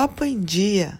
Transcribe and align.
Papo 0.00 0.24
em 0.24 0.40
Dia. 0.40 0.98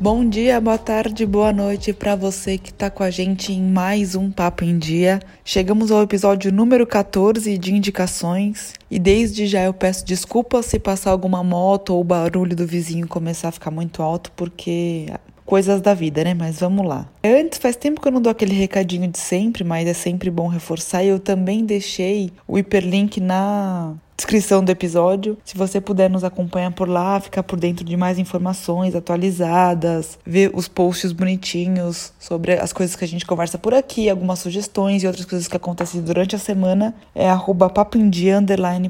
Bom 0.00 0.28
dia, 0.28 0.60
boa 0.60 0.76
tarde, 0.76 1.24
boa 1.24 1.52
noite 1.52 1.92
para 1.92 2.16
você 2.16 2.58
que 2.58 2.70
está 2.70 2.90
com 2.90 3.04
a 3.04 3.10
gente 3.10 3.52
em 3.52 3.62
mais 3.62 4.16
um 4.16 4.28
Papo 4.28 4.64
em 4.64 4.76
Dia. 4.76 5.20
Chegamos 5.44 5.92
ao 5.92 6.02
episódio 6.02 6.50
número 6.50 6.84
14 6.84 7.56
de 7.56 7.72
indicações 7.72 8.72
e 8.90 8.98
desde 8.98 9.46
já 9.46 9.62
eu 9.62 9.72
peço 9.72 10.04
desculpas 10.04 10.66
se 10.66 10.80
passar 10.80 11.12
alguma 11.12 11.44
moto 11.44 11.90
ou 11.90 12.00
o 12.00 12.04
barulho 12.04 12.56
do 12.56 12.66
vizinho 12.66 13.06
começar 13.06 13.50
a 13.50 13.52
ficar 13.52 13.70
muito 13.70 14.02
alto, 14.02 14.32
porque 14.32 15.06
coisas 15.46 15.80
da 15.80 15.94
vida, 15.94 16.24
né? 16.24 16.34
Mas 16.34 16.58
vamos 16.58 16.84
lá. 16.84 17.08
Antes, 17.22 17.60
faz 17.60 17.76
tempo 17.76 18.00
que 18.00 18.08
eu 18.08 18.12
não 18.12 18.20
dou 18.20 18.32
aquele 18.32 18.54
recadinho 18.54 19.06
de 19.06 19.18
sempre, 19.18 19.62
mas 19.62 19.86
é 19.86 19.94
sempre 19.94 20.28
bom 20.28 20.48
reforçar. 20.48 21.04
Eu 21.04 21.20
também 21.20 21.64
deixei 21.64 22.32
o 22.48 22.58
hiperlink 22.58 23.20
na 23.20 23.94
descrição 24.20 24.62
do 24.62 24.70
episódio. 24.70 25.38
Se 25.42 25.56
você 25.56 25.80
puder 25.80 26.10
nos 26.10 26.22
acompanhar 26.22 26.70
por 26.72 26.86
lá, 26.86 27.18
ficar 27.18 27.42
por 27.42 27.58
dentro 27.58 27.84
de 27.84 27.96
mais 27.96 28.18
informações 28.18 28.94
atualizadas, 28.94 30.18
ver 30.26 30.50
os 30.54 30.68
posts 30.68 31.10
bonitinhos 31.10 32.12
sobre 32.18 32.52
as 32.52 32.70
coisas 32.70 32.94
que 32.94 33.04
a 33.04 33.08
gente 33.08 33.24
conversa 33.24 33.56
por 33.56 33.72
aqui, 33.72 34.10
algumas 34.10 34.38
sugestões 34.38 35.02
e 35.02 35.06
outras 35.06 35.24
coisas 35.24 35.48
que 35.48 35.56
acontecem 35.56 36.02
durante 36.02 36.36
a 36.36 36.38
semana, 36.38 36.94
é 37.14 37.30
arroba 37.30 37.70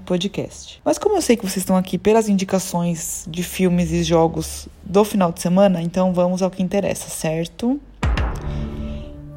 podcast. 0.00 0.80
Mas 0.84 0.98
como 0.98 1.16
eu 1.16 1.22
sei 1.22 1.36
que 1.36 1.44
vocês 1.44 1.58
estão 1.58 1.76
aqui 1.76 1.96
pelas 1.96 2.28
indicações 2.28 3.24
de 3.28 3.44
filmes 3.44 3.92
e 3.92 4.02
jogos 4.02 4.68
do 4.82 5.04
final 5.04 5.30
de 5.30 5.40
semana, 5.40 5.80
então 5.80 6.12
vamos 6.12 6.42
ao 6.42 6.50
que 6.50 6.62
interessa, 6.62 7.08
certo? 7.08 7.80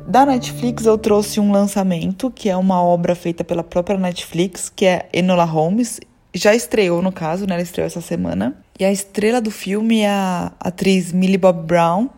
Da 0.07 0.25
Netflix 0.25 0.85
eu 0.85 0.98
trouxe 0.98 1.39
um 1.39 1.52
lançamento, 1.52 2.30
que 2.30 2.49
é 2.49 2.57
uma 2.57 2.81
obra 2.81 3.16
feita 3.16 3.43
pela 3.43 3.63
própria 3.63 3.98
Netflix, 3.98 4.71
que 4.73 4.85
é 4.85 5.07
Enola 5.13 5.46
Holmes. 5.46 5.99
Já 6.34 6.54
estreou, 6.54 7.01
no 7.01 7.12
caso, 7.12 7.48
né? 7.48 7.54
Ela 7.54 7.63
estreou 7.63 7.87
essa 7.87 8.01
semana. 8.01 8.55
E 8.79 8.84
a 8.84 8.91
estrela 8.91 9.40
do 9.40 9.49
filme 9.49 10.01
é 10.01 10.09
a 10.09 10.51
atriz 10.59 11.12
Millie 11.13 11.37
Bob 11.37 11.65
Brown, 11.65 12.09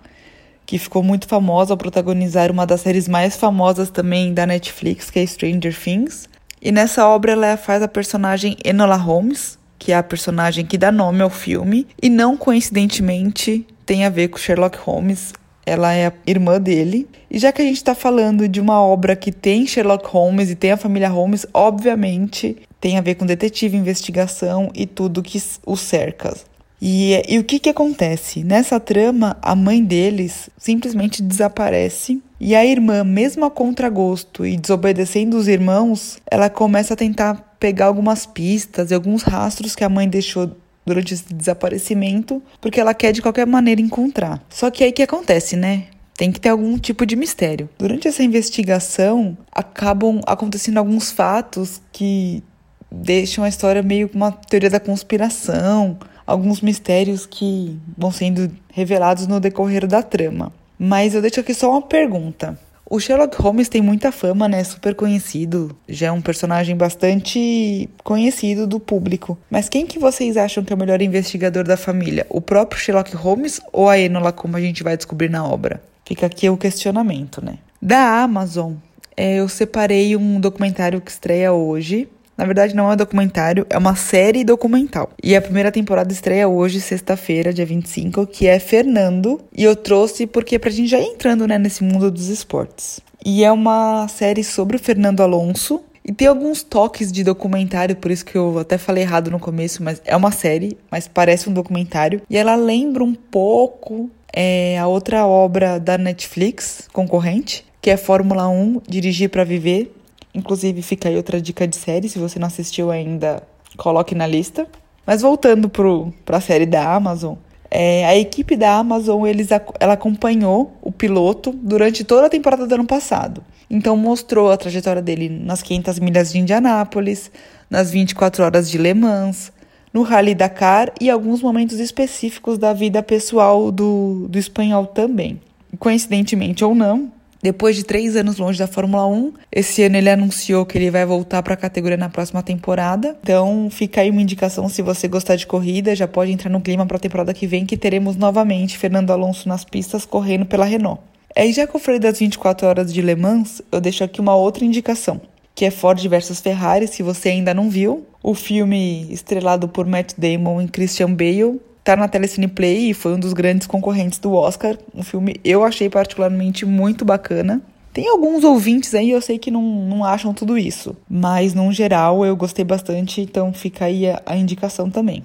que 0.65 0.79
ficou 0.79 1.03
muito 1.03 1.27
famosa 1.27 1.73
ao 1.73 1.77
protagonizar 1.77 2.51
uma 2.51 2.65
das 2.65 2.81
séries 2.81 3.07
mais 3.07 3.37
famosas 3.37 3.89
também 3.89 4.33
da 4.33 4.47
Netflix, 4.47 5.11
que 5.11 5.19
é 5.19 5.25
Stranger 5.25 5.77
Things. 5.79 6.27
E 6.61 6.71
nessa 6.71 7.07
obra 7.07 7.33
ela 7.33 7.55
faz 7.55 7.83
a 7.83 7.87
personagem 7.87 8.57
Enola 8.65 8.95
Holmes, 8.95 9.59
que 9.77 9.91
é 9.91 9.95
a 9.95 10.03
personagem 10.03 10.65
que 10.65 10.77
dá 10.77 10.91
nome 10.91 11.21
ao 11.21 11.29
filme, 11.29 11.87
e 12.01 12.09
não 12.09 12.35
coincidentemente 12.35 13.65
tem 13.85 14.03
a 14.03 14.09
ver 14.09 14.29
com 14.29 14.37
Sherlock 14.37 14.77
Holmes, 14.79 15.31
ela 15.65 15.93
é 15.93 16.11
irmã 16.25 16.59
dele. 16.59 17.07
E 17.29 17.39
já 17.39 17.51
que 17.51 17.61
a 17.61 17.65
gente 17.65 17.77
está 17.77 17.95
falando 17.95 18.47
de 18.47 18.61
uma 18.61 18.81
obra 18.81 19.15
que 19.15 19.31
tem 19.31 19.65
Sherlock 19.65 20.07
Holmes 20.07 20.49
e 20.49 20.55
tem 20.55 20.71
a 20.71 20.77
família 20.77 21.09
Holmes, 21.09 21.45
obviamente 21.53 22.57
tem 22.79 22.97
a 22.97 23.01
ver 23.01 23.15
com 23.15 23.25
detetive, 23.25 23.75
investigação 23.75 24.69
e 24.75 24.85
tudo 24.85 25.23
que 25.23 25.41
o 25.65 25.75
cerca. 25.75 26.35
E, 26.81 27.19
e 27.27 27.39
o 27.39 27.43
que, 27.43 27.57
que 27.57 27.69
acontece? 27.69 28.43
Nessa 28.43 28.79
trama, 28.79 29.37
a 29.41 29.55
mãe 29.55 29.83
deles 29.83 30.49
simplesmente 30.57 31.21
desaparece 31.21 32.21
e 32.39 32.53
a 32.53 32.65
irmã, 32.65 33.03
mesmo 33.03 33.45
a 33.45 33.49
contragosto 33.49 34.45
e 34.45 34.57
desobedecendo 34.57 35.37
os 35.37 35.47
irmãos, 35.47 36.17
ela 36.29 36.49
começa 36.49 36.93
a 36.93 36.97
tentar 36.97 37.55
pegar 37.59 37.85
algumas 37.85 38.25
pistas 38.25 38.91
e 38.91 38.93
alguns 38.93 39.23
rastros 39.23 39.75
que 39.75 39.83
a 39.83 39.89
mãe 39.89 40.07
deixou 40.07 40.51
durante 40.85 41.13
esse 41.13 41.33
desaparecimento, 41.33 42.41
porque 42.61 42.79
ela 42.79 42.93
quer 42.93 43.11
de 43.11 43.21
qualquer 43.21 43.47
maneira 43.47 43.81
encontrar. 43.81 44.43
Só 44.49 44.69
que 44.69 44.83
aí 44.83 44.91
que 44.91 45.01
acontece, 45.01 45.55
né? 45.55 45.85
Tem 46.17 46.31
que 46.31 46.39
ter 46.39 46.49
algum 46.49 46.77
tipo 46.77 47.05
de 47.05 47.15
mistério. 47.15 47.67
Durante 47.77 48.07
essa 48.07 48.23
investigação, 48.23 49.37
acabam 49.51 50.21
acontecendo 50.25 50.77
alguns 50.77 51.11
fatos 51.11 51.81
que 51.91 52.41
deixam 52.89 53.43
a 53.43 53.49
história 53.49 53.83
meio 53.83 54.09
uma 54.13 54.31
teoria 54.31 54.69
da 54.69 54.79
conspiração, 54.79 55.97
alguns 56.25 56.61
mistérios 56.61 57.25
que 57.25 57.77
vão 57.97 58.11
sendo 58.11 58.49
revelados 58.71 59.27
no 59.27 59.39
decorrer 59.39 59.85
da 59.85 60.01
trama. 60.01 60.53
Mas 60.77 61.13
eu 61.15 61.21
deixo 61.21 61.39
aqui 61.39 61.53
só 61.53 61.71
uma 61.71 61.81
pergunta. 61.81 62.57
O 62.87 62.99
Sherlock 62.99 63.41
Holmes 63.41 63.67
tem 63.67 63.81
muita 63.81 64.11
fama, 64.11 64.47
né? 64.47 64.63
Super 64.63 64.93
conhecido. 64.93 65.75
Já 65.89 66.07
é 66.07 66.11
um 66.11 66.21
personagem 66.21 66.75
bastante 66.77 67.89
conhecido 68.03 68.67
do 68.67 68.79
público. 68.79 69.37
Mas 69.49 69.67
quem 69.67 69.87
que 69.87 69.97
vocês 69.97 70.37
acham 70.37 70.63
que 70.63 70.71
é 70.71 70.75
o 70.75 70.79
melhor 70.79 71.01
investigador 71.01 71.63
da 71.63 71.77
família? 71.77 72.27
O 72.29 72.39
próprio 72.39 72.79
Sherlock 72.79 73.15
Holmes 73.15 73.59
ou 73.73 73.89
a 73.89 73.97
Enola, 73.97 74.31
como 74.31 74.55
a 74.55 74.61
gente 74.61 74.83
vai 74.83 74.95
descobrir 74.95 75.29
na 75.29 75.43
obra? 75.43 75.81
Fica 76.05 76.27
aqui 76.27 76.47
o 76.47 76.57
questionamento, 76.57 77.43
né? 77.43 77.57
Da 77.81 78.21
Amazon, 78.21 78.73
é, 79.17 79.35
eu 79.35 79.49
separei 79.49 80.15
um 80.15 80.39
documentário 80.39 81.01
que 81.01 81.09
estreia 81.09 81.53
hoje, 81.53 82.07
na 82.37 82.45
verdade, 82.45 82.75
não 82.75 82.89
é 82.89 82.93
um 82.93 82.97
documentário, 82.97 83.65
é 83.69 83.77
uma 83.77 83.95
série 83.95 84.43
documental. 84.43 85.09
E 85.23 85.35
a 85.35 85.41
primeira 85.41 85.71
temporada 85.71 86.11
estreia 86.11 86.47
hoje, 86.47 86.81
sexta-feira, 86.81 87.53
dia 87.53 87.65
25, 87.65 88.27
que 88.27 88.47
é 88.47 88.59
Fernando. 88.59 89.39
E 89.55 89.63
eu 89.63 89.75
trouxe 89.75 90.27
porque 90.27 90.59
pra 90.59 90.69
gente 90.69 90.89
já 90.89 90.99
ir 90.99 91.05
entrando 91.05 91.47
né, 91.47 91.57
nesse 91.57 91.83
mundo 91.83 92.11
dos 92.11 92.27
esportes. 92.27 92.99
E 93.25 93.43
é 93.43 93.51
uma 93.51 94.07
série 94.07 94.43
sobre 94.43 94.75
o 94.75 94.79
Fernando 94.79 95.21
Alonso. 95.21 95.81
E 96.03 96.11
tem 96.11 96.27
alguns 96.27 96.61
toques 96.61 97.11
de 97.11 97.23
documentário, 97.23 97.95
por 97.95 98.11
isso 98.11 98.23
que 98.23 98.37
eu 98.37 98.59
até 98.59 98.77
falei 98.77 99.01
errado 99.01 99.31
no 99.31 99.39
começo, 99.39 99.81
mas 99.81 99.99
é 100.05 100.15
uma 100.15 100.31
série, 100.31 100.77
mas 100.91 101.07
parece 101.07 101.49
um 101.49 101.53
documentário. 101.53 102.21
E 102.29 102.37
ela 102.37 102.55
lembra 102.55 103.03
um 103.03 103.15
pouco 103.15 104.11
é, 104.31 104.77
a 104.77 104.85
outra 104.85 105.25
obra 105.25 105.79
da 105.79 105.97
Netflix, 105.97 106.87
concorrente, 106.93 107.65
que 107.81 107.89
é 107.89 107.97
Fórmula 107.97 108.47
1 108.47 108.81
Dirigir 108.87 109.31
para 109.31 109.43
Viver, 109.43 109.94
Inclusive, 110.35 110.81
fica 110.81 111.07
aí 111.07 111.15
outra 111.15 111.41
dica 111.41 111.65
de 111.65 111.77
série, 111.77 112.09
se 112.09 112.19
você 112.19 112.37
não 112.37 112.47
assistiu 112.47 112.91
ainda, 112.91 113.41
coloque 113.77 114.13
na 114.13 114.27
lista. 114.27 114.67
Mas 115.05 115.21
voltando 115.21 115.69
para 115.69 116.37
a 116.37 116.41
série 116.41 116.65
da 116.65 116.93
Amazon, 116.93 117.35
é, 117.71 118.05
a 118.05 118.17
equipe 118.17 118.55
da 118.55 118.75
Amazon 118.75 119.25
eles, 119.25 119.49
ela 119.79 119.93
acompanhou 119.93 120.73
o 120.81 120.91
piloto 120.91 121.51
durante 121.51 122.03
toda 122.03 122.27
a 122.27 122.29
temporada 122.29 122.67
do 122.67 122.75
ano 122.75 122.85
passado. 122.85 123.41
Então 123.69 123.95
mostrou 123.95 124.51
a 124.51 124.57
trajetória 124.57 125.01
dele 125.01 125.29
nas 125.29 125.61
500 125.61 125.99
milhas 125.99 126.31
de 126.31 126.39
Indianápolis, 126.39 127.31
nas 127.69 127.91
24 127.91 128.43
horas 128.43 128.69
de 128.69 128.77
Le 128.77 128.93
Mans, 128.93 129.51
no 129.93 130.03
Rally 130.03 130.35
Dakar 130.35 130.91
e 130.99 131.09
alguns 131.09 131.41
momentos 131.41 131.79
específicos 131.79 132.57
da 132.57 132.73
vida 132.73 133.01
pessoal 133.01 133.71
do, 133.71 134.27
do 134.29 134.37
espanhol 134.37 134.85
também. 134.85 135.39
Coincidentemente 135.79 136.63
ou 136.63 136.75
não, 136.75 137.11
depois 137.45 137.75
de 137.75 137.83
três 137.83 138.15
anos 138.15 138.39
longe 138.39 138.57
da 138.57 138.65
Fórmula 138.65 139.05
1, 139.05 139.33
esse 139.51 139.83
ano 139.83 139.97
ele 139.97 140.09
anunciou 140.09 140.65
que 140.65 140.79
ele 140.79 140.89
vai 140.89 141.05
voltar 141.05 141.43
para 141.43 141.53
a 141.53 141.57
categoria 141.57 141.95
na 141.95 142.09
próxima 142.09 142.41
temporada. 142.41 143.15
Então 143.21 143.69
fica 143.69 144.01
aí 144.01 144.09
uma 144.09 144.19
indicação 144.19 144.67
se 144.67 144.81
você 144.81 145.07
gostar 145.07 145.35
de 145.35 145.45
corrida, 145.45 145.95
já 145.95 146.07
pode 146.07 146.31
entrar 146.31 146.49
no 146.49 146.59
clima 146.59 146.87
para 146.87 146.97
a 146.97 146.99
temporada 146.99 147.35
que 147.35 147.45
vem 147.45 147.63
que 147.63 147.77
teremos 147.77 148.15
novamente 148.15 148.79
Fernando 148.79 149.11
Alonso 149.11 149.47
nas 149.47 149.63
pistas 149.63 150.05
correndo 150.05 150.43
pela 150.47 150.65
Renault. 150.65 150.99
É, 151.35 151.45
e 151.45 151.53
já 151.53 151.67
que 151.67 151.75
eu 151.75 151.79
falei 151.79 151.99
das 151.99 152.17
24 152.17 152.65
horas 152.65 152.91
de 152.91 152.99
Le 152.99 153.15
Mans, 153.15 153.61
eu 153.71 153.79
deixo 153.79 154.03
aqui 154.03 154.19
uma 154.19 154.33
outra 154.33 154.65
indicação, 154.65 155.21
que 155.53 155.65
é 155.65 155.69
Ford 155.69 156.03
versus 156.07 156.39
Ferrari, 156.39 156.87
se 156.87 157.03
você 157.03 157.29
ainda 157.29 157.53
não 157.53 157.69
viu. 157.69 158.07
O 158.23 158.33
filme 158.33 159.05
estrelado 159.11 159.67
por 159.67 159.85
Matt 159.85 160.13
Damon 160.17 160.63
e 160.63 160.67
Christian 160.67 161.13
Bale 161.13 161.61
tá 161.85 161.95
na 161.95 162.07
Telecine 162.07 162.47
Play 162.47 162.89
e 162.89 162.93
foi 162.95 163.13
um 163.13 163.19
dos 163.19 163.31
grandes 163.31 163.67
concorrentes 163.67 164.17
do 164.17 164.33
Oscar. 164.33 164.75
Um 164.93 165.03
filme 165.03 165.39
eu 165.43 165.63
achei 165.63 165.87
particularmente 165.87 166.65
muito 166.65 167.05
bacana. 167.05 167.61
Tem 167.93 168.09
alguns 168.09 168.43
ouvintes 168.43 168.93
aí, 168.95 169.11
eu 169.11 169.21
sei 169.21 169.37
que 169.37 169.51
não, 169.51 169.61
não 169.61 170.03
acham 170.03 170.33
tudo 170.33 170.57
isso, 170.57 170.97
mas 171.07 171.53
no 171.53 171.71
geral 171.71 172.25
eu 172.25 172.35
gostei 172.35 172.65
bastante, 172.65 173.21
então 173.21 173.53
fica 173.53 173.85
aí 173.85 174.09
a, 174.09 174.21
a 174.25 174.35
indicação 174.35 174.89
também. 174.89 175.23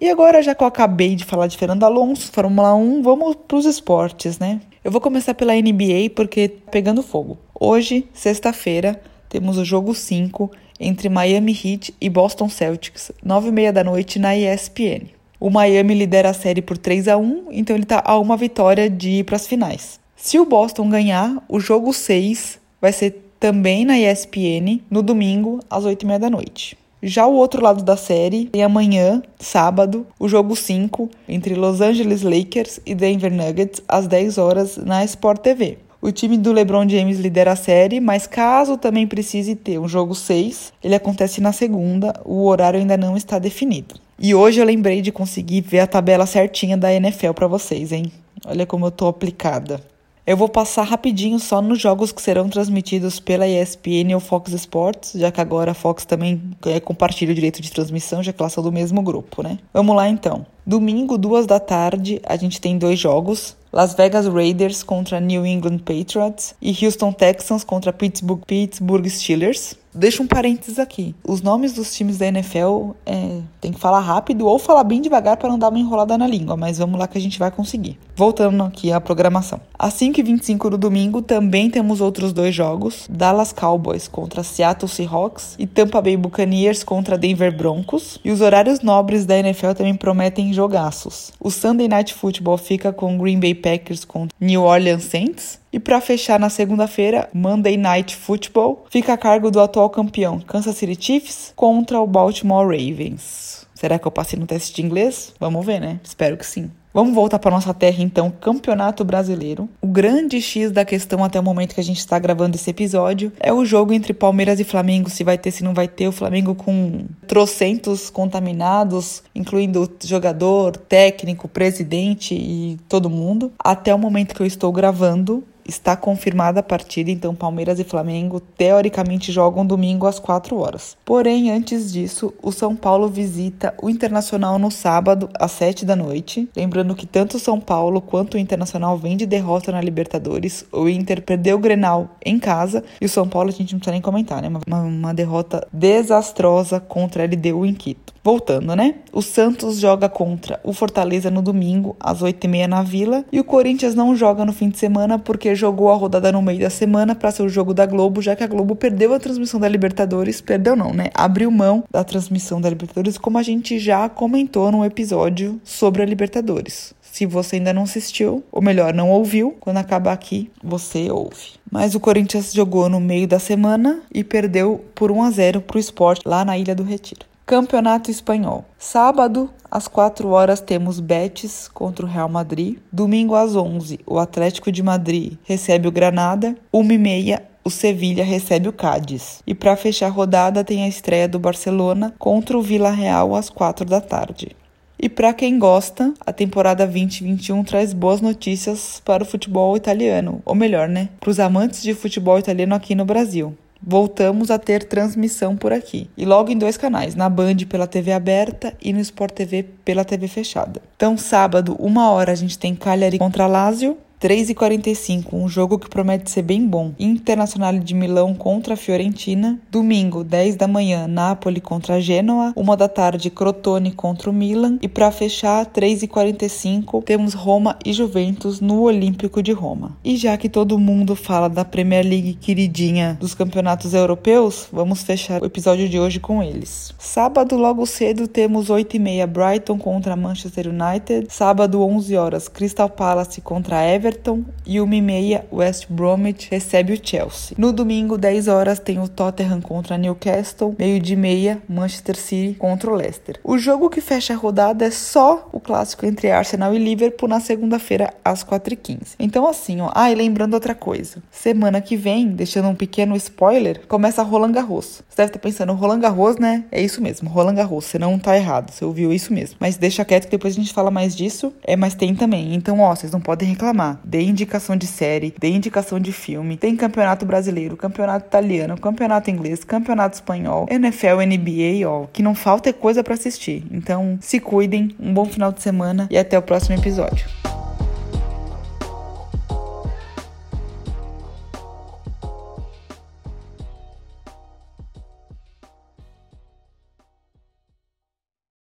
E 0.00 0.08
agora, 0.08 0.42
já 0.42 0.54
que 0.54 0.62
eu 0.62 0.66
acabei 0.66 1.14
de 1.14 1.24
falar 1.24 1.46
de 1.48 1.58
Fernando 1.58 1.82
Alonso, 1.82 2.30
Fórmula 2.30 2.74
1, 2.74 3.02
vamos 3.02 3.36
para 3.46 3.56
os 3.56 3.66
esportes, 3.66 4.38
né? 4.38 4.60
Eu 4.84 4.92
vou 4.92 5.00
começar 5.00 5.34
pela 5.34 5.54
NBA 5.54 6.10
porque 6.14 6.48
pegando 6.70 7.02
fogo. 7.02 7.36
Hoje, 7.58 8.06
sexta-feira, 8.14 9.00
temos 9.28 9.58
o 9.58 9.64
jogo 9.64 9.94
5 9.94 10.50
entre 10.78 11.08
Miami 11.08 11.52
Heat 11.52 11.94
e 12.00 12.08
Boston 12.08 12.48
Celtics, 12.48 13.10
9h30 13.26 13.72
da 13.72 13.82
noite 13.82 14.18
na 14.18 14.36
ESPN. 14.36 15.15
O 15.38 15.50
Miami 15.50 15.94
lidera 15.94 16.30
a 16.30 16.34
série 16.34 16.62
por 16.62 16.78
3 16.78 17.08
a 17.08 17.16
1, 17.16 17.48
então 17.50 17.76
ele 17.76 17.82
está 17.82 18.02
a 18.04 18.18
uma 18.18 18.36
vitória 18.36 18.88
de 18.88 19.10
ir 19.10 19.24
para 19.24 19.36
as 19.36 19.46
finais. 19.46 20.00
Se 20.16 20.38
o 20.38 20.46
Boston 20.46 20.88
ganhar, 20.88 21.42
o 21.48 21.60
jogo 21.60 21.92
6 21.92 22.58
vai 22.80 22.92
ser 22.92 23.22
também 23.38 23.84
na 23.84 23.98
ESPN 23.98 24.80
no 24.90 25.02
domingo 25.02 25.60
às 25.68 25.84
8h30 25.84 26.18
da 26.18 26.30
noite. 26.30 26.76
Já 27.02 27.26
o 27.26 27.34
outro 27.34 27.62
lado 27.62 27.84
da 27.84 27.96
série 27.96 28.46
tem 28.46 28.62
amanhã, 28.62 29.22
sábado, 29.38 30.06
o 30.18 30.26
jogo 30.26 30.56
5 30.56 31.10
entre 31.28 31.54
Los 31.54 31.80
Angeles 31.80 32.22
Lakers 32.22 32.80
e 32.86 32.94
Denver 32.94 33.32
Nuggets 33.32 33.82
às 33.86 34.06
10 34.06 34.38
horas 34.38 34.76
na 34.78 35.04
Sport 35.04 35.40
TV. 35.40 35.78
O 36.00 36.12
time 36.12 36.36
do 36.36 36.52
LeBron 36.52 36.88
James 36.88 37.18
lidera 37.18 37.52
a 37.52 37.56
série, 37.56 38.00
mas 38.00 38.26
caso 38.26 38.76
também 38.76 39.06
precise 39.06 39.54
ter 39.54 39.78
um 39.78 39.88
jogo 39.88 40.14
6, 40.14 40.72
ele 40.82 40.94
acontece 40.94 41.40
na 41.40 41.52
segunda, 41.52 42.20
o 42.24 42.46
horário 42.46 42.78
ainda 42.78 42.96
não 42.96 43.16
está 43.16 43.38
definido. 43.38 43.94
E 44.18 44.34
hoje 44.34 44.60
eu 44.60 44.64
lembrei 44.64 45.02
de 45.02 45.12
conseguir 45.12 45.60
ver 45.62 45.80
a 45.80 45.86
tabela 45.86 46.26
certinha 46.26 46.76
da 46.76 46.92
NFL 46.92 47.32
para 47.32 47.46
vocês, 47.46 47.92
hein? 47.92 48.12
Olha 48.46 48.66
como 48.66 48.86
eu 48.86 48.90
tô 48.90 49.06
aplicada. 49.06 49.80
Eu 50.26 50.36
vou 50.36 50.48
passar 50.48 50.82
rapidinho 50.82 51.38
só 51.38 51.62
nos 51.62 51.80
jogos 51.80 52.10
que 52.10 52.20
serão 52.20 52.48
transmitidos 52.48 53.20
pela 53.20 53.46
ESPN 53.46 54.12
ou 54.12 54.20
Fox 54.20 54.52
Sports, 54.52 55.12
já 55.14 55.30
que 55.30 55.40
agora 55.40 55.70
a 55.70 55.74
Fox 55.74 56.04
também 56.04 56.42
é, 56.66 56.80
compartilha 56.80 57.30
o 57.30 57.34
direito 57.34 57.62
de 57.62 57.70
transmissão, 57.70 58.22
já 58.22 58.32
que 58.32 58.42
elas 58.42 58.52
são 58.52 58.62
do 58.62 58.72
mesmo 58.72 59.00
grupo, 59.02 59.42
né? 59.42 59.58
Vamos 59.72 59.94
lá 59.94 60.08
então. 60.08 60.44
Domingo, 60.68 61.16
duas 61.16 61.46
da 61.46 61.60
tarde, 61.60 62.20
a 62.26 62.34
gente 62.34 62.60
tem 62.60 62.76
dois 62.76 62.98
jogos. 62.98 63.56
Las 63.72 63.94
Vegas 63.94 64.26
Raiders 64.26 64.82
contra 64.82 65.20
New 65.20 65.44
England 65.44 65.78
Patriots 65.78 66.54
e 66.62 66.74
Houston 66.84 67.12
Texans 67.12 67.62
contra 67.62 67.92
Pittsburgh, 67.92 68.40
Pittsburgh 68.46 69.06
Steelers. 69.06 69.76
Deixa 69.94 70.22
um 70.22 70.26
parênteses 70.26 70.78
aqui. 70.78 71.14
Os 71.26 71.40
nomes 71.40 71.72
dos 71.72 71.94
times 71.94 72.18
da 72.18 72.26
NFL 72.26 72.90
é, 73.06 73.40
tem 73.62 73.72
que 73.72 73.80
falar 73.80 74.00
rápido 74.00 74.46
ou 74.46 74.58
falar 74.58 74.84
bem 74.84 75.00
devagar 75.00 75.38
para 75.38 75.48
não 75.48 75.58
dar 75.58 75.70
uma 75.70 75.78
enrolada 75.78 76.18
na 76.18 76.26
língua, 76.26 76.54
mas 76.54 76.76
vamos 76.76 76.98
lá 77.00 77.08
que 77.08 77.16
a 77.16 77.20
gente 77.20 77.38
vai 77.38 77.50
conseguir. 77.50 77.98
Voltando 78.14 78.62
aqui 78.62 78.92
à 78.92 79.00
programação. 79.00 79.58
Às 79.78 79.94
5h25 79.94 80.68
do 80.68 80.76
domingo 80.76 81.22
também 81.22 81.70
temos 81.70 82.02
outros 82.02 82.34
dois 82.34 82.54
jogos: 82.54 83.06
Dallas 83.08 83.54
Cowboys 83.54 84.06
contra 84.06 84.42
Seattle 84.42 84.88
Seahawks 84.88 85.54
e 85.58 85.66
Tampa 85.66 86.02
Bay 86.02 86.16
Buccaneers 86.16 86.84
contra 86.84 87.16
Denver 87.16 87.56
Broncos. 87.56 88.18
E 88.22 88.30
os 88.30 88.42
horários 88.42 88.80
nobres 88.80 89.24
da 89.24 89.38
NFL 89.38 89.72
também 89.72 89.94
prometem 89.94 90.52
jogaços. 90.56 91.30
O 91.38 91.50
Sunday 91.50 91.86
Night 91.86 92.12
Football 92.12 92.58
fica 92.58 92.92
com 92.92 93.16
Green 93.18 93.38
Bay 93.38 93.54
Packers 93.54 94.04
contra 94.04 94.36
New 94.40 94.62
Orleans 94.62 95.04
Saints. 95.04 95.60
E 95.72 95.78
para 95.78 96.00
fechar 96.00 96.40
na 96.40 96.48
segunda-feira, 96.48 97.28
Monday 97.32 97.76
Night 97.76 98.16
Football 98.16 98.86
fica 98.90 99.12
a 99.12 99.18
cargo 99.18 99.50
do 99.50 99.60
atual 99.60 99.90
campeão 99.90 100.40
Kansas 100.40 100.76
City 100.76 100.96
Chiefs 100.98 101.52
contra 101.54 102.00
o 102.00 102.06
Baltimore 102.06 102.64
Ravens. 102.66 103.66
Será 103.74 103.98
que 103.98 104.06
eu 104.06 104.10
passei 104.10 104.38
no 104.38 104.46
teste 104.46 104.74
de 104.74 104.82
inglês? 104.82 105.34
Vamos 105.38 105.64
ver, 105.64 105.80
né? 105.80 106.00
Espero 106.02 106.36
que 106.36 106.46
sim. 106.46 106.70
Vamos 106.96 107.14
voltar 107.14 107.38
para 107.38 107.50
nossa 107.50 107.74
terra 107.74 108.02
então, 108.02 108.30
Campeonato 108.30 109.04
Brasileiro. 109.04 109.68
O 109.82 109.86
grande 109.86 110.40
X 110.40 110.70
da 110.70 110.82
questão 110.82 111.22
até 111.22 111.38
o 111.38 111.42
momento 111.42 111.74
que 111.74 111.80
a 111.82 111.84
gente 111.84 111.98
está 111.98 112.18
gravando 112.18 112.56
esse 112.56 112.70
episódio 112.70 113.30
é 113.38 113.52
o 113.52 113.66
jogo 113.66 113.92
entre 113.92 114.14
Palmeiras 114.14 114.58
e 114.60 114.64
Flamengo, 114.64 115.10
se 115.10 115.22
vai 115.22 115.36
ter, 115.36 115.50
se 115.50 115.62
não 115.62 115.74
vai 115.74 115.88
ter. 115.88 116.08
O 116.08 116.12
Flamengo 116.12 116.54
com 116.54 117.04
trocentos 117.26 118.08
contaminados, 118.08 119.22
incluindo 119.34 119.92
jogador, 120.02 120.74
técnico, 120.74 121.46
presidente 121.46 122.34
e 122.34 122.78
todo 122.88 123.10
mundo. 123.10 123.52
Até 123.58 123.94
o 123.94 123.98
momento 123.98 124.34
que 124.34 124.40
eu 124.40 124.46
estou 124.46 124.72
gravando, 124.72 125.44
está 125.66 125.96
confirmada 125.96 126.60
a 126.60 126.62
partida, 126.62 127.10
então 127.10 127.34
Palmeiras 127.34 127.78
e 127.78 127.84
Flamengo 127.84 128.40
teoricamente 128.40 129.32
jogam 129.32 129.66
domingo 129.66 130.06
às 130.06 130.18
4 130.18 130.56
horas. 130.58 130.96
Porém, 131.04 131.50
antes 131.50 131.92
disso, 131.92 132.32
o 132.42 132.52
São 132.52 132.74
Paulo 132.74 133.08
visita 133.08 133.74
o 133.82 133.90
Internacional 133.90 134.58
no 134.58 134.70
sábado 134.70 135.28
às 135.38 135.52
7 135.52 135.84
da 135.84 135.96
noite. 135.96 136.48
Lembrando 136.56 136.94
que 136.94 137.06
tanto 137.06 137.36
o 137.36 137.40
São 137.40 137.60
Paulo 137.60 138.00
quanto 138.00 138.34
o 138.34 138.38
Internacional 138.38 138.96
vêm 138.96 139.16
de 139.16 139.26
derrota 139.26 139.72
na 139.72 139.80
Libertadores. 139.80 140.64
O 140.72 140.88
Inter 140.88 141.22
perdeu 141.22 141.56
o 141.56 141.60
Grenal 141.60 142.16
em 142.24 142.38
casa 142.38 142.84
e 143.00 143.06
o 143.06 143.08
São 143.08 143.28
Paulo 143.28 143.48
a 143.48 143.52
gente 143.52 143.72
não 143.72 143.80
precisa 143.80 143.92
nem 143.92 144.00
comentar, 144.00 144.42
né? 144.42 144.48
Uma, 144.66 144.80
uma 144.80 145.14
derrota 145.14 145.66
desastrosa 145.72 146.80
contra 146.80 147.22
a 147.22 147.26
LDU 147.26 147.66
em 147.66 147.74
Quito. 147.74 148.14
Voltando, 148.22 148.74
né? 148.74 148.96
O 149.12 149.22
Santos 149.22 149.78
joga 149.78 150.08
contra 150.08 150.58
o 150.64 150.72
Fortaleza 150.72 151.30
no 151.30 151.40
domingo, 151.40 151.94
às 152.00 152.22
8h30 152.22 152.66
na 152.66 152.82
Vila. 152.82 153.24
E 153.30 153.38
o 153.38 153.44
Corinthians 153.44 153.94
não 153.94 154.16
joga 154.16 154.44
no 154.44 154.52
fim 154.52 154.68
de 154.68 154.78
semana 154.78 155.16
porque 155.16 155.54
jogou 155.56 155.90
a 155.90 155.96
rodada 155.96 156.30
no 156.30 156.42
meio 156.42 156.60
da 156.60 156.70
semana 156.70 157.14
para 157.14 157.30
ser 157.30 157.42
o 157.42 157.48
jogo 157.48 157.74
da 157.74 157.86
Globo, 157.86 158.22
já 158.22 158.36
que 158.36 158.44
a 158.44 158.46
Globo 158.46 158.76
perdeu 158.76 159.12
a 159.14 159.18
transmissão 159.18 159.58
da 159.58 159.68
Libertadores. 159.68 160.40
Perdeu 160.40 160.76
não, 160.76 160.92
né? 160.92 161.06
Abriu 161.14 161.50
mão 161.50 161.84
da 161.90 162.04
transmissão 162.04 162.60
da 162.60 162.68
Libertadores, 162.68 163.18
como 163.18 163.38
a 163.38 163.42
gente 163.42 163.78
já 163.78 164.08
comentou 164.08 164.70
no 164.70 164.84
episódio 164.84 165.60
sobre 165.64 166.02
a 166.02 166.06
Libertadores. 166.06 166.94
Se 167.00 167.24
você 167.24 167.56
ainda 167.56 167.72
não 167.72 167.84
assistiu, 167.84 168.44
ou 168.52 168.60
melhor, 168.60 168.92
não 168.92 169.10
ouviu, 169.10 169.56
quando 169.58 169.78
acabar 169.78 170.12
aqui, 170.12 170.50
você 170.62 171.10
ouve. 171.10 171.54
Mas 171.70 171.94
o 171.94 172.00
Corinthians 172.00 172.52
jogou 172.52 172.90
no 172.90 173.00
meio 173.00 173.26
da 173.26 173.38
semana 173.38 174.02
e 174.12 174.22
perdeu 174.22 174.84
por 174.94 175.10
1 175.10 175.22
a 175.22 175.30
0 175.30 175.60
para 175.62 175.78
o 175.78 175.80
Sport 175.80 176.20
lá 176.26 176.44
na 176.44 176.58
Ilha 176.58 176.74
do 176.74 176.82
Retiro. 176.82 177.24
Campeonato 177.46 178.10
Espanhol. 178.10 178.64
Sábado, 178.76 179.48
às 179.70 179.86
4 179.86 180.28
horas, 180.30 180.60
temos 180.60 180.98
Betis 180.98 181.68
contra 181.72 182.04
o 182.04 182.08
Real 182.08 182.28
Madrid. 182.28 182.78
Domingo, 182.90 183.36
às 183.36 183.54
11, 183.54 184.00
o 184.04 184.18
Atlético 184.18 184.72
de 184.72 184.82
Madrid 184.82 185.34
recebe 185.44 185.86
o 185.86 185.92
Granada. 185.92 186.56
1h30, 186.74 187.40
o 187.62 187.70
Sevilha 187.70 188.24
recebe 188.24 188.68
o 188.68 188.72
Cádiz. 188.72 189.44
E 189.46 189.54
para 189.54 189.76
fechar 189.76 190.08
a 190.08 190.10
rodada, 190.10 190.64
tem 190.64 190.82
a 190.82 190.88
estreia 190.88 191.28
do 191.28 191.38
Barcelona 191.38 192.12
contra 192.18 192.58
o 192.58 192.62
Vila 192.62 192.90
Real 192.90 193.36
às 193.36 193.48
4 193.48 193.84
da 193.84 194.00
tarde. 194.00 194.56
E 194.98 195.08
para 195.08 195.32
quem 195.32 195.56
gosta, 195.56 196.12
a 196.26 196.32
temporada 196.32 196.84
2021 196.84 197.62
traz 197.62 197.92
boas 197.92 198.20
notícias 198.20 199.00
para 199.04 199.22
o 199.22 199.26
futebol 199.26 199.76
italiano, 199.76 200.42
ou 200.44 200.56
melhor, 200.56 200.88
né, 200.88 201.10
para 201.20 201.30
os 201.30 201.38
amantes 201.38 201.80
de 201.80 201.94
futebol 201.94 202.40
italiano 202.40 202.74
aqui 202.74 202.96
no 202.96 203.04
Brasil 203.04 203.56
voltamos 203.82 204.50
a 204.50 204.58
ter 204.58 204.84
transmissão 204.84 205.56
por 205.56 205.72
aqui. 205.72 206.08
E 206.16 206.24
logo 206.24 206.50
em 206.50 206.58
dois 206.58 206.76
canais, 206.76 207.14
na 207.14 207.28
Band 207.28 207.56
pela 207.68 207.86
TV 207.86 208.12
aberta 208.12 208.74
e 208.80 208.92
no 208.92 209.00
Sport 209.00 209.32
TV 209.32 209.62
pela 209.84 210.04
TV 210.04 210.28
fechada. 210.28 210.80
Então, 210.96 211.16
sábado, 211.16 211.76
uma 211.78 212.10
hora, 212.10 212.32
a 212.32 212.34
gente 212.34 212.58
tem 212.58 212.74
Cagliari 212.74 213.18
contra 213.18 213.46
Lazio, 213.46 213.96
3h45, 214.20 215.26
um 215.32 215.46
jogo 215.46 215.78
que 215.78 215.90
promete 215.90 216.30
ser 216.30 216.40
bem 216.42 216.66
bom. 216.66 216.92
Internacional 216.98 217.78
de 217.78 217.94
Milão 217.94 218.34
contra 218.34 218.72
a 218.72 218.76
Fiorentina. 218.76 219.60
Domingo, 219.70 220.24
10 220.24 220.56
da 220.56 220.66
manhã, 220.66 221.06
Napoli 221.06 221.60
contra 221.60 221.96
a 221.96 222.00
Genoa. 222.00 222.54
1 222.56 222.76
da 222.76 222.88
tarde, 222.88 223.28
Crotone 223.28 223.92
contra 223.92 224.30
o 224.30 224.32
Milan. 224.32 224.78
E 224.80 224.88
para 224.88 225.10
fechar, 225.10 225.66
3h45, 225.66 227.04
temos 227.04 227.34
Roma 227.34 227.78
e 227.84 227.92
Juventus 227.92 228.60
no 228.60 228.80
Olímpico 228.80 229.42
de 229.42 229.52
Roma. 229.52 229.96
E 230.02 230.16
já 230.16 230.34
que 230.38 230.48
todo 230.48 230.78
mundo 230.78 231.14
fala 231.14 231.48
da 231.48 231.64
Premier 231.64 232.04
League 232.04 232.34
queridinha 232.34 233.18
dos 233.20 233.34
campeonatos 233.34 233.92
europeus, 233.92 234.66
vamos 234.72 235.02
fechar 235.02 235.42
o 235.42 235.46
episódio 235.46 235.88
de 235.90 235.98
hoje 235.98 236.20
com 236.20 236.42
eles. 236.42 236.94
Sábado, 236.98 237.56
logo 237.56 237.84
cedo, 237.84 238.26
temos 238.26 238.68
8h30 238.68 239.26
Brighton 239.26 239.78
contra 239.78 240.16
Manchester 240.16 240.68
United. 240.68 241.26
Sábado, 241.28 241.82
11 241.82 242.16
horas, 242.16 242.48
Crystal 242.48 242.88
Palace 242.88 243.42
contra 243.42 243.84
Everton. 243.84 244.05
Everton 244.06 244.44
e 244.64 244.76
1h30 244.76 245.42
West 245.52 245.86
Bromwich 245.90 246.48
recebe 246.50 246.92
o 246.92 247.00
Chelsea. 247.02 247.56
No 247.58 247.72
domingo, 247.72 248.16
10 248.16 248.46
horas, 248.46 248.78
tem 248.78 249.00
o 249.00 249.08
Tottenham 249.08 249.60
contra 249.60 249.98
Newcastle, 249.98 250.74
meio 250.78 251.00
de 251.00 251.16
meia 251.16 251.60
Manchester 251.68 252.16
City 252.16 252.54
contra 252.54 252.90
o 252.90 252.94
Leicester. 252.94 253.40
O 253.42 253.58
jogo 253.58 253.90
que 253.90 254.00
fecha 254.00 254.34
a 254.34 254.36
rodada 254.36 254.84
é 254.84 254.90
só 254.90 255.48
o 255.52 255.58
clássico 255.58 256.06
entre 256.06 256.30
Arsenal 256.30 256.72
e 256.72 256.78
Liverpool 256.78 257.28
na 257.28 257.40
segunda-feira 257.40 258.14
às 258.24 258.44
4h15. 258.44 259.14
Então 259.18 259.48
assim, 259.48 259.80
ó, 259.80 259.90
ah, 259.94 260.10
e 260.10 260.14
lembrando 260.14 260.54
outra 260.54 260.74
coisa, 260.74 261.22
semana 261.30 261.80
que 261.80 261.96
vem, 261.96 262.28
deixando 262.28 262.68
um 262.68 262.74
pequeno 262.74 263.16
spoiler, 263.16 263.86
começa 263.88 264.22
Roland 264.22 264.52
Garros. 264.52 265.02
Você 265.08 265.16
deve 265.16 265.30
estar 265.30 265.40
pensando, 265.40 265.72
Roland 265.72 266.00
Garros, 266.00 266.36
né? 266.36 266.64
É 266.70 266.80
isso 266.80 267.02
mesmo, 267.02 267.28
Roland 267.28 267.54
Garros, 267.54 267.86
você 267.86 267.98
não 267.98 268.18
tá 268.18 268.36
errado, 268.36 268.70
você 268.70 268.84
ouviu 268.84 269.12
isso 269.12 269.32
mesmo. 269.32 269.56
Mas 269.58 269.76
deixa 269.76 270.04
quieto 270.04 270.26
que 270.26 270.30
depois 270.30 270.54
a 270.54 270.60
gente 270.60 270.72
fala 270.72 270.90
mais 270.90 271.16
disso. 271.16 271.52
É, 271.64 271.74
mas 271.74 271.94
tem 271.94 272.14
também. 272.14 272.54
Então, 272.54 272.80
ó, 272.80 272.94
vocês 272.94 273.12
não 273.12 273.20
podem 273.20 273.48
reclamar 273.48 273.95
dê 274.04 274.22
indicação 274.22 274.76
de 274.76 274.86
série, 274.86 275.34
dê 275.38 275.48
indicação 275.48 275.98
de 275.98 276.12
filme. 276.12 276.56
Tem 276.56 276.76
campeonato 276.76 277.24
brasileiro, 277.26 277.76
campeonato 277.76 278.26
italiano, 278.26 278.78
campeonato 278.78 279.30
inglês, 279.30 279.64
campeonato 279.64 280.14
espanhol, 280.14 280.66
NFL, 280.70 281.20
NBA, 281.26 281.88
ó. 281.88 282.06
Que 282.12 282.22
não 282.22 282.34
falta 282.34 282.70
é 282.70 282.72
coisa 282.72 283.02
para 283.02 283.14
assistir. 283.14 283.64
Então, 283.70 284.18
se 284.20 284.40
cuidem, 284.40 284.94
um 284.98 285.12
bom 285.12 285.24
final 285.24 285.52
de 285.52 285.62
semana 285.62 286.06
e 286.10 286.18
até 286.18 286.38
o 286.38 286.42
próximo 286.42 286.76
episódio. 286.76 287.26